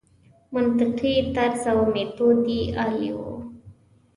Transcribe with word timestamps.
منطقي 0.51 1.13
طرز 1.35 1.63
او 1.71 1.79
میتود 1.93 2.39
یې 2.53 2.61
عالي 2.77 3.09
وي. 3.17 3.33